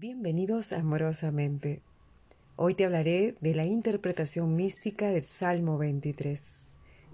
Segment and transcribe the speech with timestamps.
[0.00, 1.82] Bienvenidos amorosamente.
[2.56, 6.54] Hoy te hablaré de la interpretación mística del Salmo 23.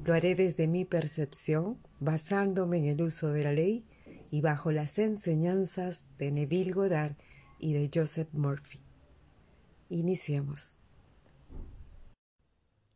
[0.05, 3.83] Lo haré desde mi percepción, basándome en el uso de la ley
[4.31, 7.17] y bajo las enseñanzas de Neville Goddard
[7.59, 8.79] y de Joseph Murphy.
[9.91, 10.77] Iniciemos.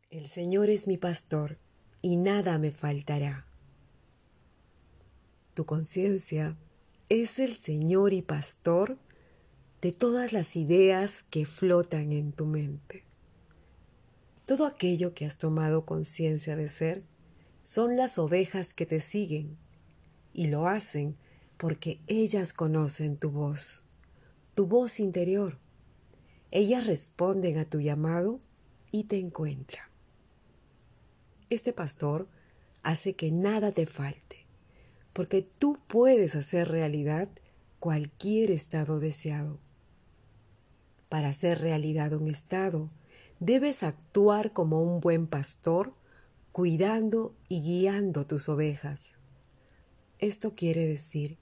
[0.09, 1.57] El Señor es mi pastor
[2.01, 3.45] y nada me faltará.
[5.55, 6.57] Tu conciencia
[7.09, 8.97] es el Señor y pastor
[9.83, 13.05] de todas las ideas que flotan en tu mente.
[14.45, 17.03] Todo aquello que has tomado conciencia de ser
[17.63, 19.57] son las ovejas que te siguen
[20.35, 21.17] y lo hacen
[21.57, 23.85] porque ellas conocen tu voz,
[24.55, 25.59] tu voz interior.
[26.51, 28.41] Ellas responden a tu llamado
[28.91, 29.89] y te encuentran.
[31.49, 32.27] Este pastor
[32.83, 34.47] hace que nada te falte,
[35.13, 37.29] porque tú puedes hacer realidad
[37.79, 39.59] cualquier estado deseado.
[41.11, 42.89] Para hacer realidad un estado,
[43.41, 45.91] debes actuar como un buen pastor,
[46.53, 49.11] cuidando y guiando tus ovejas.
[50.21, 51.37] Esto quiere decir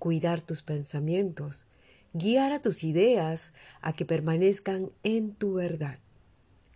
[0.00, 1.66] cuidar tus pensamientos,
[2.14, 6.00] guiar a tus ideas a que permanezcan en tu verdad,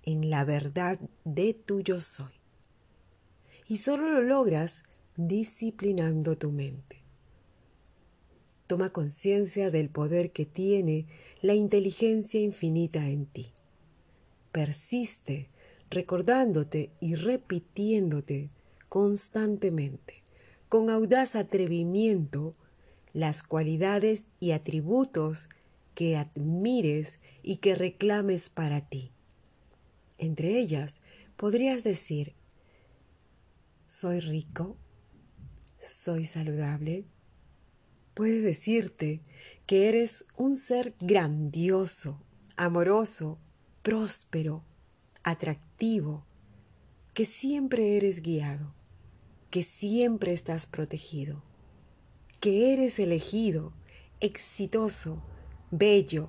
[0.05, 2.33] en la verdad de tu yo soy.
[3.67, 4.85] Y solo lo logras
[5.17, 7.04] disciplinando tu mente.
[8.75, 11.07] Toma conciencia del poder que tiene
[11.41, 13.53] la inteligencia infinita en ti.
[14.51, 15.47] Persiste
[15.91, 18.51] recordándote y repitiéndote
[18.89, 20.25] constantemente,
[20.69, 22.51] con audaz atrevimiento,
[23.13, 25.49] las cualidades y atributos
[25.95, 29.13] que admires y que reclames para ti.
[30.19, 31.01] Entre ellas
[31.37, 32.35] podrías decir,
[33.87, 34.77] soy rico,
[35.79, 37.05] soy saludable,
[38.15, 39.21] puede decirte
[39.67, 42.21] que eres un ser grandioso,
[42.57, 43.39] amoroso,
[43.83, 44.63] próspero,
[45.25, 46.25] atractivo,
[47.13, 48.73] que siempre eres guiado,
[49.51, 51.43] que siempre estás protegido,
[52.41, 53.73] que eres elegido,
[54.21, 55.23] exitoso,
[55.71, 56.29] bello,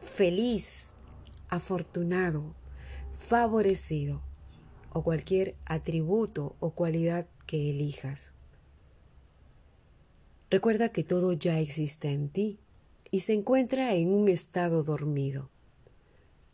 [0.00, 0.92] feliz,
[1.48, 2.54] afortunado,
[3.18, 4.22] favorecido,
[4.92, 8.35] o cualquier atributo o cualidad que elijas.
[10.56, 12.58] Recuerda que todo ya existe en ti
[13.10, 15.50] y se encuentra en un estado dormido.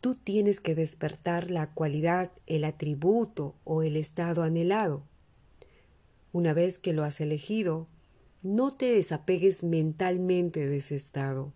[0.01, 5.03] Tú tienes que despertar la cualidad, el atributo o el estado anhelado.
[6.33, 7.85] Una vez que lo has elegido,
[8.41, 11.53] no te desapegues mentalmente de ese estado,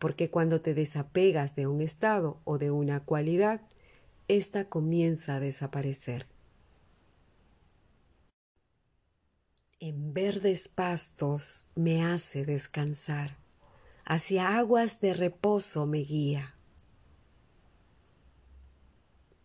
[0.00, 3.60] porque cuando te desapegas de un estado o de una cualidad,
[4.26, 6.26] ésta comienza a desaparecer.
[9.80, 13.36] En verdes pastos me hace descansar,
[14.04, 16.56] hacia aguas de reposo me guía.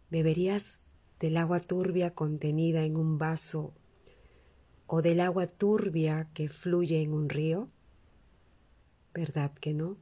[0.10, 0.80] ¿Beberías
[1.20, 3.76] del agua turbia contenida en un vaso
[4.88, 7.68] o del agua turbia que fluye en un río?
[9.14, 9.98] ¿Verdad que no?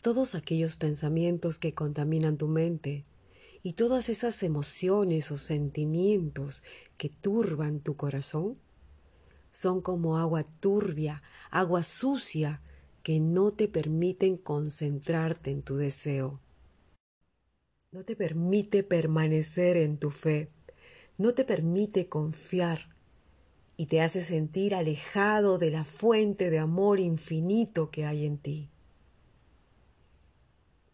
[0.00, 3.04] Todos aquellos pensamientos que contaminan tu mente
[3.66, 6.62] y todas esas emociones o sentimientos
[6.98, 8.58] que turban tu corazón
[9.52, 12.60] son como agua turbia, agua sucia
[13.02, 16.40] que no te permiten concentrarte en tu deseo.
[17.90, 20.48] No te permite permanecer en tu fe,
[21.16, 22.94] no te permite confiar
[23.78, 28.68] y te hace sentir alejado de la fuente de amor infinito que hay en ti.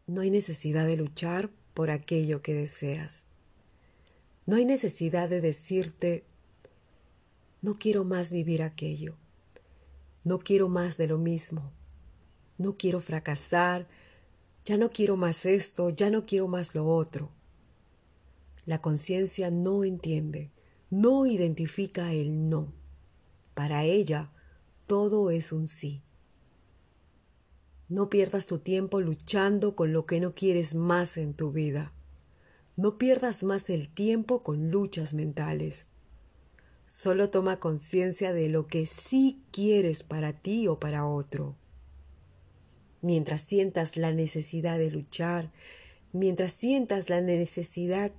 [0.07, 3.27] No hay necesidad de luchar por aquello que deseas.
[4.47, 6.25] No hay necesidad de decirte,
[7.63, 9.17] no quiero más vivir aquello,
[10.25, 11.73] no quiero más de lo mismo,
[12.59, 13.87] no quiero fracasar,
[14.65, 17.31] ya no quiero más esto, ya no quiero más lo otro.
[18.67, 20.51] La conciencia no entiende,
[20.91, 22.73] no identifica el no.
[23.55, 24.31] Para ella,
[24.87, 26.03] todo es un sí.
[27.91, 31.93] No pierdas tu tiempo luchando con lo que no quieres más en tu vida.
[32.77, 35.89] No pierdas más el tiempo con luchas mentales.
[36.87, 41.57] Solo toma conciencia de lo que sí quieres para ti o para otro.
[43.03, 45.51] Mientras sientas la necesidad de luchar,
[46.13, 48.13] mientras sientas la necesidad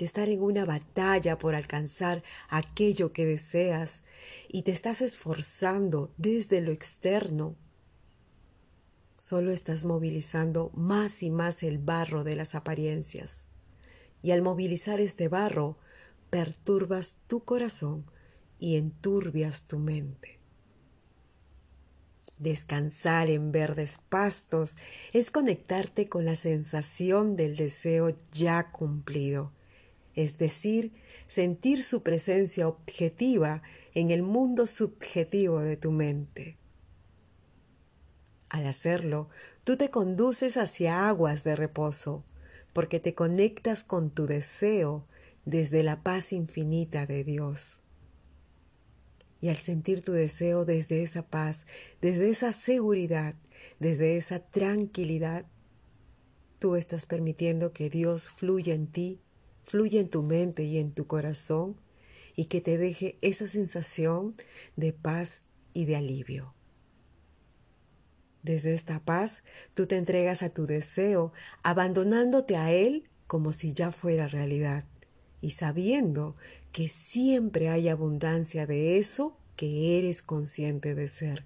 [0.00, 4.02] de estar en una batalla por alcanzar aquello que deseas
[4.48, 7.54] y te estás esforzando desde lo externo
[9.26, 13.48] solo estás movilizando más y más el barro de las apariencias.
[14.22, 15.78] Y al movilizar este barro,
[16.30, 18.06] perturbas tu corazón
[18.60, 20.38] y enturbias tu mente.
[22.38, 24.76] Descansar en verdes pastos
[25.12, 29.50] es conectarte con la sensación del deseo ya cumplido,
[30.14, 30.92] es decir,
[31.26, 33.62] sentir su presencia objetiva
[33.92, 36.58] en el mundo subjetivo de tu mente.
[38.48, 39.28] Al hacerlo,
[39.64, 42.24] tú te conduces hacia aguas de reposo,
[42.72, 45.04] porque te conectas con tu deseo
[45.44, 47.80] desde la paz infinita de Dios.
[49.40, 51.66] Y al sentir tu deseo desde esa paz,
[52.00, 53.34] desde esa seguridad,
[53.78, 55.46] desde esa tranquilidad,
[56.58, 59.20] tú estás permitiendo que Dios fluya en ti,
[59.64, 61.76] fluya en tu mente y en tu corazón,
[62.34, 64.34] y que te deje esa sensación
[64.76, 65.42] de paz
[65.72, 66.55] y de alivio.
[68.46, 69.42] Desde esta paz,
[69.74, 71.32] tú te entregas a tu deseo,
[71.64, 74.84] abandonándote a él como si ya fuera realidad
[75.40, 76.36] y sabiendo
[76.70, 81.44] que siempre hay abundancia de eso que eres consciente de ser.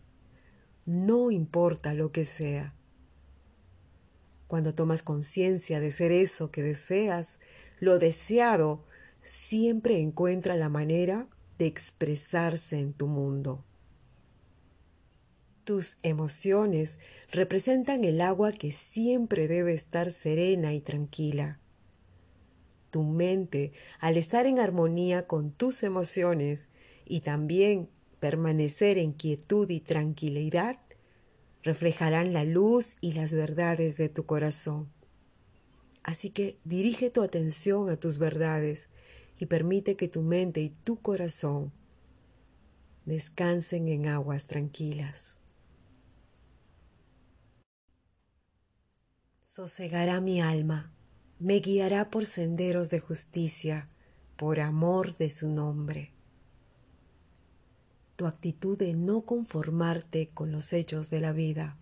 [0.84, 2.74] No importa lo que sea.
[4.46, 7.38] Cuando tomas conciencia de ser eso que deseas,
[7.78, 8.84] lo deseado
[9.22, 13.64] siempre encuentra la manera de expresarse en tu mundo.
[15.70, 16.98] Tus emociones
[17.30, 21.60] representan el agua que siempre debe estar serena y tranquila.
[22.90, 23.70] Tu mente,
[24.00, 26.66] al estar en armonía con tus emociones
[27.06, 27.88] y también
[28.18, 30.80] permanecer en quietud y tranquilidad,
[31.62, 34.88] reflejarán la luz y las verdades de tu corazón.
[36.02, 38.88] Así que dirige tu atención a tus verdades
[39.38, 41.70] y permite que tu mente y tu corazón
[43.04, 45.39] descansen en aguas tranquilas.
[49.60, 50.90] Sosegará mi alma
[51.38, 53.90] me guiará por senderos de justicia,
[54.38, 56.14] por amor de su nombre.
[58.16, 61.76] Tu actitud de no conformarte con los hechos de la vida,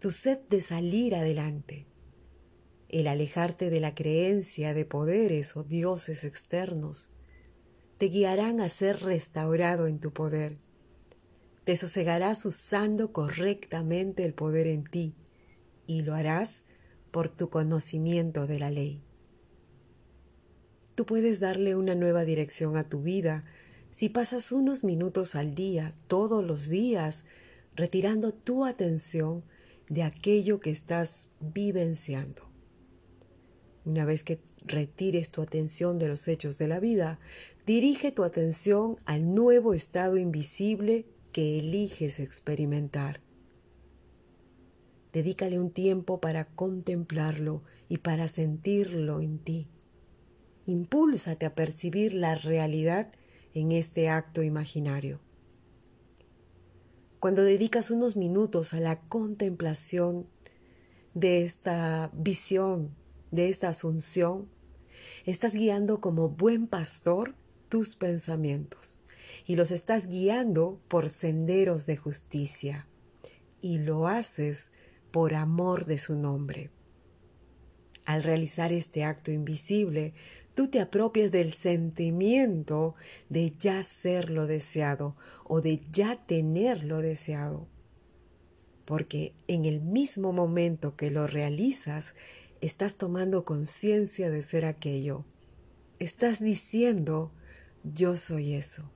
[0.00, 1.86] tu sed de salir adelante,
[2.90, 7.08] el alejarte de la creencia de poderes o dioses externos,
[7.96, 10.58] te guiarán a ser restaurado en tu poder.
[11.64, 15.14] Te sosegarás usando correctamente el poder en ti
[15.86, 16.65] y lo harás
[17.16, 19.00] por tu conocimiento de la ley.
[20.94, 23.42] Tú puedes darle una nueva dirección a tu vida
[23.90, 27.24] si pasas unos minutos al día, todos los días,
[27.74, 29.44] retirando tu atención
[29.88, 32.42] de aquello que estás vivenciando.
[33.86, 37.16] Una vez que retires tu atención de los hechos de la vida,
[37.64, 43.25] dirige tu atención al nuevo estado invisible que eliges experimentar.
[45.16, 49.66] Dedícale un tiempo para contemplarlo y para sentirlo en ti.
[50.66, 53.10] Impúlsate a percibir la realidad
[53.54, 55.20] en este acto imaginario.
[57.18, 60.26] Cuando dedicas unos minutos a la contemplación
[61.14, 62.94] de esta visión,
[63.30, 64.50] de esta asunción,
[65.24, 67.34] estás guiando como buen pastor
[67.70, 68.98] tus pensamientos
[69.46, 72.86] y los estás guiando por senderos de justicia
[73.62, 74.72] y lo haces
[75.16, 76.68] por amor de su nombre.
[78.04, 80.12] Al realizar este acto invisible,
[80.54, 82.96] tú te apropias del sentimiento
[83.30, 87.66] de ya ser lo deseado o de ya tener lo deseado.
[88.84, 92.12] Porque en el mismo momento que lo realizas,
[92.60, 95.24] estás tomando conciencia de ser aquello.
[95.98, 97.32] Estás diciendo,
[97.84, 98.90] yo soy eso.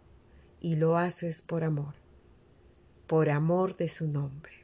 [0.61, 1.95] Y lo haces por amor,
[3.07, 4.60] por amor de su nombre.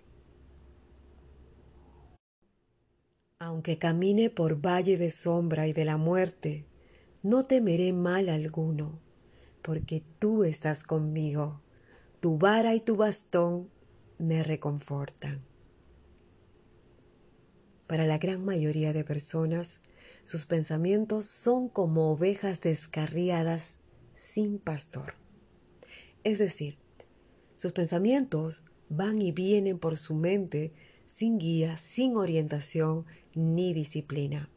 [3.46, 6.64] Aunque camine por valle de sombra y de la muerte,
[7.22, 8.98] no temeré mal alguno,
[9.62, 11.60] porque tú estás conmigo,
[12.18, 13.70] tu vara y tu bastón
[14.18, 15.44] me reconfortan.
[17.86, 19.78] Para la gran mayoría de personas,
[20.24, 23.78] sus pensamientos son como ovejas descarriadas
[24.16, 25.14] sin pastor.
[26.24, 26.78] Es decir,
[27.54, 30.72] sus pensamientos van y vienen por su mente
[31.06, 34.48] sin guía, sin orientación ni disciplina.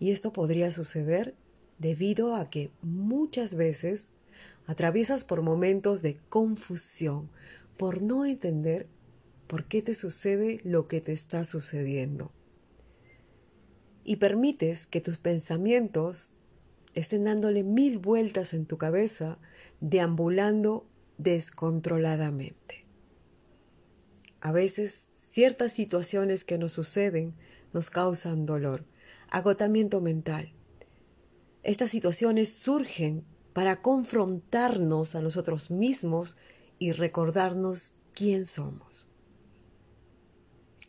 [0.00, 1.34] Y esto podría suceder
[1.78, 4.08] debido a que muchas veces
[4.66, 7.30] atraviesas por momentos de confusión,
[7.76, 8.86] por no entender
[9.46, 12.32] por qué te sucede lo que te está sucediendo.
[14.02, 16.30] Y permites que tus pensamientos
[16.94, 19.38] estén dándole mil vueltas en tu cabeza,
[19.80, 20.86] deambulando
[21.18, 22.84] descontroladamente.
[24.40, 25.08] A veces
[25.38, 27.34] Ciertas situaciones que nos suceden
[27.72, 28.84] nos causan dolor,
[29.30, 30.52] agotamiento mental.
[31.62, 36.36] Estas situaciones surgen para confrontarnos a nosotros mismos
[36.78, 39.06] y recordarnos quién somos.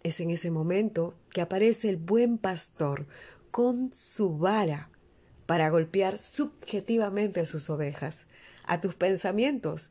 [0.03, 3.07] Es en ese momento que aparece el buen pastor
[3.51, 4.89] con su vara
[5.45, 8.27] para golpear subjetivamente a sus ovejas,
[8.65, 9.89] a tus pensamientos,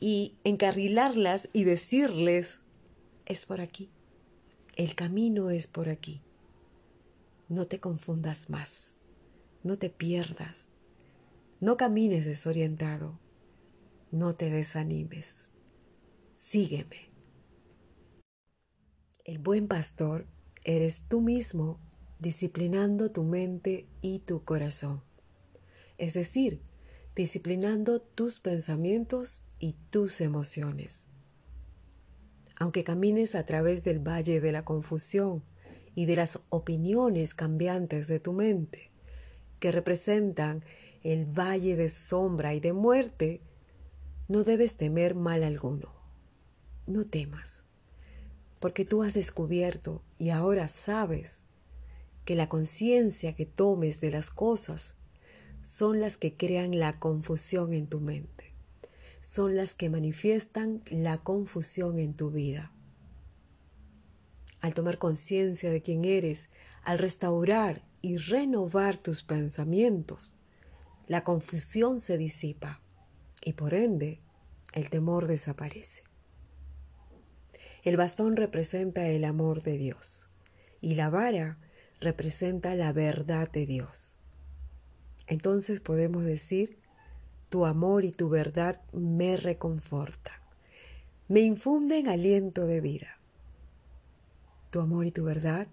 [0.00, 2.60] y encarrilarlas y decirles,
[3.26, 3.90] es por aquí,
[4.76, 6.22] el camino es por aquí.
[7.48, 8.96] No te confundas más,
[9.62, 10.68] no te pierdas,
[11.60, 13.18] no camines desorientado,
[14.10, 15.50] no te desanimes,
[16.36, 17.10] sígueme.
[19.24, 20.26] El buen pastor
[20.62, 21.80] eres tú mismo
[22.18, 25.02] disciplinando tu mente y tu corazón.
[25.96, 26.60] Es decir,
[27.16, 31.08] disciplinando tus pensamientos y tus emociones.
[32.56, 35.42] Aunque camines a través del valle de la confusión
[35.98, 38.92] y de las opiniones cambiantes de tu mente,
[39.58, 40.62] que representan
[41.02, 43.40] el valle de sombra y de muerte,
[44.28, 45.92] no debes temer mal alguno.
[46.86, 47.64] No temas,
[48.60, 51.40] porque tú has descubierto y ahora sabes
[52.24, 54.94] que la conciencia que tomes de las cosas
[55.64, 58.54] son las que crean la confusión en tu mente,
[59.20, 62.70] son las que manifiestan la confusión en tu vida.
[64.60, 66.48] Al tomar conciencia de quién eres,
[66.84, 70.36] al restaurar y renovar tus pensamientos,
[71.06, 72.80] la confusión se disipa
[73.42, 74.18] y por ende
[74.72, 76.02] el temor desaparece.
[77.82, 80.28] El bastón representa el amor de Dios
[80.80, 81.58] y la vara
[82.00, 84.18] representa la verdad de Dios
[85.28, 86.78] entonces podemos decir,
[87.50, 90.40] tu amor y tu verdad me reconfortan,
[91.28, 93.17] me infunden aliento de vida.
[94.78, 95.66] Tu amor y tu verdad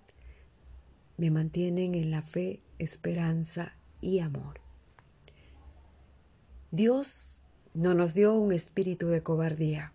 [1.18, 4.62] me mantienen en la fe, esperanza y amor.
[6.72, 7.44] Dios
[7.76, 9.94] no nos dio un espíritu de cobardía,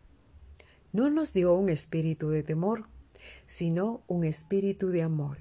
[0.92, 2.86] no nos dio un espíritu de temor,
[3.48, 5.38] sino un espíritu de amor,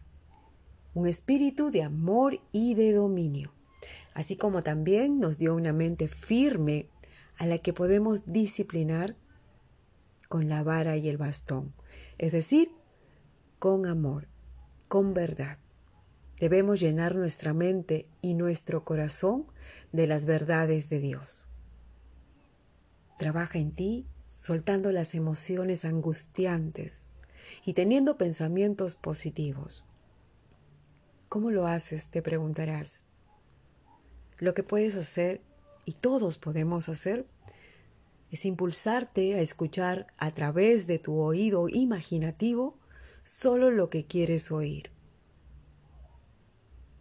[0.96, 3.54] un espíritu de amor y de dominio.
[4.16, 6.88] Así como también nos dio una mente firme
[7.38, 9.16] a la que podemos disciplinar
[10.28, 11.72] con la vara y el bastón,
[12.18, 12.72] es decir,
[13.60, 14.28] con amor,
[14.88, 15.58] con verdad.
[16.40, 19.46] Debemos llenar nuestra mente y nuestro corazón
[19.92, 21.50] de las verdades de Dios.
[23.18, 27.10] Trabaja en ti soltando las emociones angustiantes
[27.66, 29.84] y teniendo pensamientos positivos.
[31.28, 32.08] ¿Cómo lo haces?
[32.08, 33.04] te preguntarás.
[34.38, 35.42] Lo que puedes hacer,
[35.84, 37.26] y todos podemos hacer,
[38.32, 42.79] es impulsarte a escuchar a través de tu oído imaginativo
[43.30, 44.92] solo lo que quieres oír.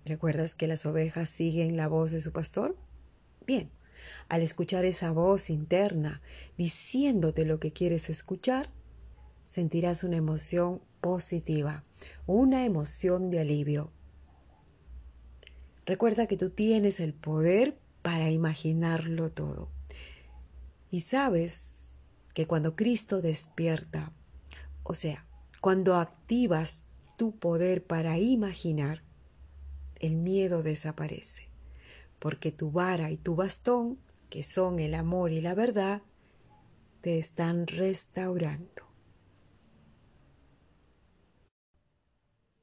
[0.05, 2.77] ¿Recuerdas que las ovejas siguen la voz de su pastor?
[3.47, 3.71] Bien,
[4.29, 6.23] al escuchar esa voz interna
[6.57, 8.71] diciéndote lo que quieres escuchar,
[9.47, 11.83] sentirás una emoción positiva,
[12.27, 13.93] una emoción de alivio,
[15.89, 19.71] Recuerda que tú tienes el poder para imaginarlo todo.
[20.91, 21.65] Y sabes
[22.35, 24.13] que cuando Cristo despierta,
[24.83, 25.25] o sea,
[25.61, 26.85] cuando activas
[27.17, 29.03] tu poder para imaginar,
[30.01, 31.49] el miedo desaparece,
[32.19, 33.99] porque tu vara y tu bastón,
[34.31, 36.03] que son el amor y la verdad,
[37.01, 38.87] te están restaurando.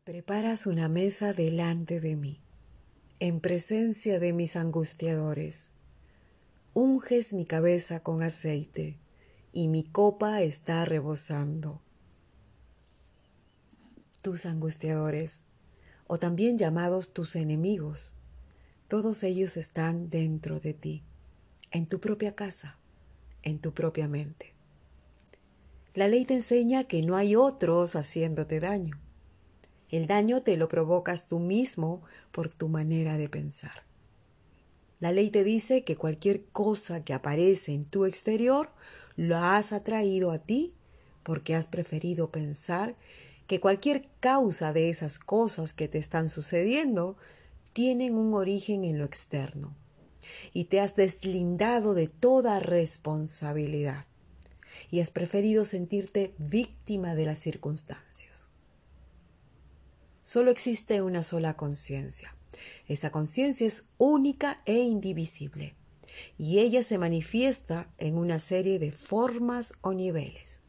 [0.04, 2.40] Preparas una mesa delante de mí
[3.20, 5.72] en presencia de mis angustiadores.
[6.74, 8.98] Unges mi cabeza con aceite,
[9.54, 11.82] y mi copa está rebosando.
[14.26, 15.44] Tus angustiadores,
[16.08, 18.16] o también llamados tus enemigos,
[18.88, 21.04] todos ellos están dentro de ti,
[21.70, 22.80] en tu propia casa,
[23.44, 24.56] en tu propia mente.
[25.94, 29.00] La ley te enseña que no hay otros haciéndote daño.
[29.90, 32.02] El daño te lo provocas tú mismo
[32.32, 33.84] por tu manera de pensar.
[35.00, 38.70] La ley te dice que cualquier cosa que aparece en tu exterior
[39.18, 40.74] lo has atraído a ti
[41.22, 42.96] porque has preferido pensar
[43.48, 47.18] que cualquier causa de esas cosas que te están sucediendo
[47.74, 49.76] tienen un origen en lo externo
[50.54, 54.06] y te has deslindado de toda responsabilidad
[54.90, 58.50] y has preferido sentirte víctima de las circunstancias.
[60.24, 62.36] Solo existe una sola conciencia.
[62.88, 65.76] Esa conciencia es única e indivisible,
[66.38, 70.62] y ella se manifiesta en una serie de formas o niveles.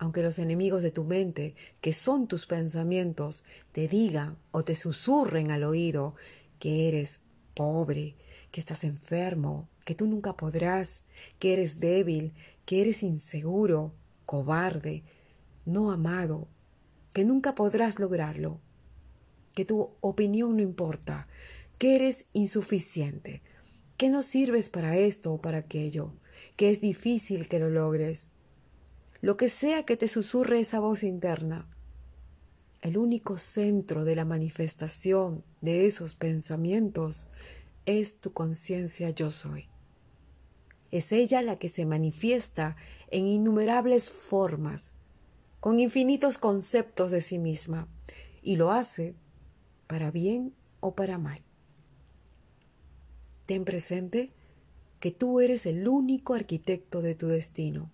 [0.00, 5.50] Aunque los enemigos de tu mente, que son tus pensamientos, te digan o te susurren
[5.50, 6.14] al oído
[6.58, 7.20] que eres
[7.52, 8.14] pobre,
[8.50, 11.04] que estás enfermo, que tú nunca podrás,
[11.38, 12.32] que eres débil,
[12.64, 13.92] que eres inseguro,
[14.24, 15.02] cobarde,
[15.66, 16.48] no amado,
[17.12, 18.58] que nunca podrás lograrlo,
[19.54, 21.28] que tu opinión no importa,
[21.76, 23.42] que eres insuficiente,
[23.98, 26.14] que no sirves para esto o para aquello,
[26.56, 28.30] que es difícil que lo logres.
[29.22, 31.66] Lo que sea que te susurre esa voz interna,
[32.80, 37.28] el único centro de la manifestación de esos pensamientos
[37.84, 39.66] es tu conciencia yo soy.
[40.90, 42.76] Es ella la que se manifiesta
[43.10, 44.92] en innumerables formas,
[45.60, 47.88] con infinitos conceptos de sí misma,
[48.42, 49.14] y lo hace
[49.86, 51.42] para bien o para mal.
[53.44, 54.30] Ten presente
[54.98, 57.90] que tú eres el único arquitecto de tu destino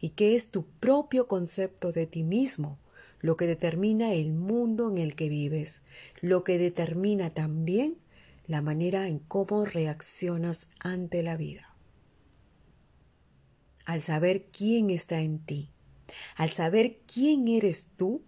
[0.00, 2.78] y que es tu propio concepto de ti mismo
[3.20, 5.80] lo que determina el mundo en el que vives,
[6.20, 7.96] lo que determina también
[8.46, 11.74] la manera en cómo reaccionas ante la vida.
[13.86, 15.70] Al saber quién está en ti,
[16.36, 18.22] al saber quién eres tú,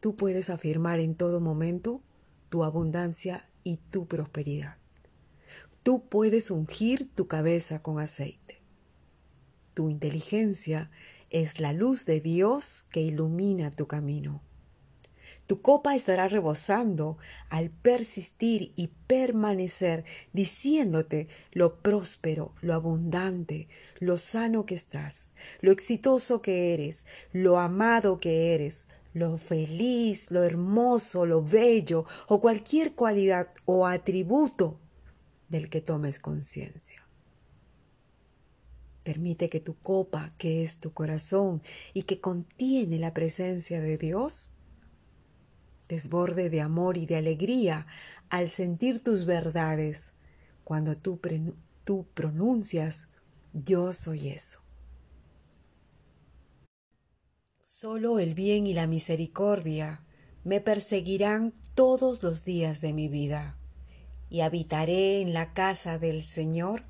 [0.00, 2.02] tú puedes afirmar en todo momento
[2.50, 4.76] tu abundancia y tu prosperidad.
[5.82, 8.39] Tú puedes ungir tu cabeza con aceite.
[9.80, 10.90] Tu inteligencia
[11.30, 14.42] es la luz de Dios que ilumina tu camino.
[15.46, 17.16] Tu copa estará rebosando
[17.48, 23.68] al persistir y permanecer diciéndote lo próspero, lo abundante,
[24.00, 25.32] lo sano que estás,
[25.62, 28.84] lo exitoso que eres, lo amado que eres,
[29.14, 34.78] lo feliz, lo hermoso, lo bello o cualquier cualidad o atributo
[35.48, 37.00] del que tomes conciencia.
[39.04, 41.62] Permite que tu copa, que es tu corazón
[41.94, 44.52] y que contiene la presencia de Dios,
[45.88, 47.86] desborde de amor y de alegría
[48.28, 50.12] al sentir tus verdades
[50.64, 51.18] cuando tú,
[52.14, 53.08] pronuncias
[53.52, 54.60] yo soy eso.
[57.60, 60.04] Solo el bien y la misericordia
[60.44, 63.56] me perseguirán todos los días de mi vida
[64.28, 66.84] y habitaré en la casa del Señor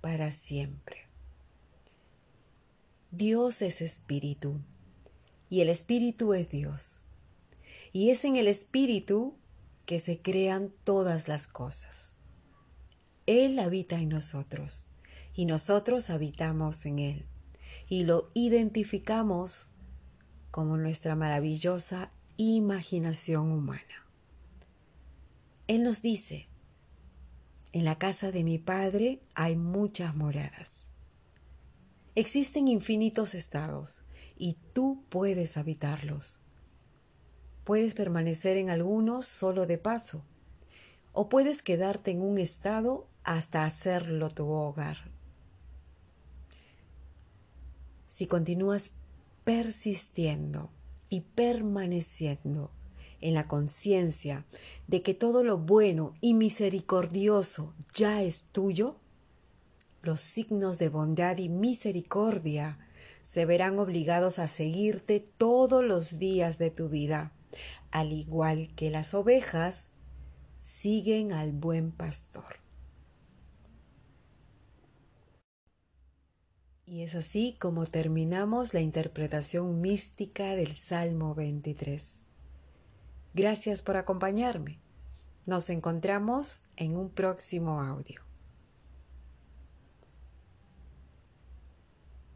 [0.00, 0.99] para siempre.
[3.12, 4.60] Dios es espíritu
[5.48, 7.06] y el espíritu es Dios.
[7.92, 9.34] Y es en el espíritu
[9.84, 12.12] que se crean todas las cosas.
[13.26, 14.86] Él habita en nosotros
[15.34, 17.26] y nosotros habitamos en Él
[17.88, 19.70] y lo identificamos
[20.52, 24.06] como nuestra maravillosa imaginación humana.
[25.66, 26.46] Él nos dice,
[27.72, 30.89] en la casa de mi Padre hay muchas moradas.
[32.14, 34.02] Existen infinitos estados
[34.36, 36.40] y tú puedes habitarlos.
[37.64, 40.24] Puedes permanecer en algunos solo de paso
[41.12, 45.10] o puedes quedarte en un estado hasta hacerlo tu hogar.
[48.08, 48.90] Si continúas
[49.44, 50.70] persistiendo
[51.08, 52.70] y permaneciendo
[53.20, 54.44] en la conciencia
[54.86, 58.96] de que todo lo bueno y misericordioso ya es tuyo,
[60.02, 62.78] los signos de bondad y misericordia
[63.22, 67.32] se verán obligados a seguirte todos los días de tu vida,
[67.90, 69.88] al igual que las ovejas
[70.60, 72.56] siguen al buen pastor.
[76.86, 82.04] Y es así como terminamos la interpretación mística del Salmo 23.
[83.32, 84.80] Gracias por acompañarme.
[85.46, 88.29] Nos encontramos en un próximo audio.